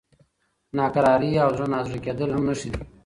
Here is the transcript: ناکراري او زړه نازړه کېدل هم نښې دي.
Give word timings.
ناکراري 0.77 1.31
او 1.43 1.49
زړه 1.55 1.67
نازړه 1.73 1.99
کېدل 2.05 2.29
هم 2.35 2.43
نښې 2.47 2.69
دي. 2.73 2.81